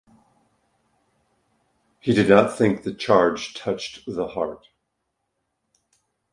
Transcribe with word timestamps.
He 1.99 2.11
did 2.11 2.27
not 2.27 2.57
think 2.57 2.81
the 2.81 2.91
charge 2.91 3.53
touched 3.53 3.99
the 4.07 4.29
heart. 4.29 4.67